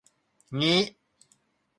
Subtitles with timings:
[0.59, 0.75] งี้